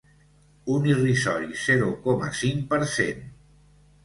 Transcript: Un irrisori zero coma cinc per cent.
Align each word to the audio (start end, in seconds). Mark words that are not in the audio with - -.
Un 0.75 0.87
irrisori 0.91 1.57
zero 1.65 1.91
coma 2.09 2.31
cinc 2.39 2.65
per 2.73 2.81
cent. 2.97 3.23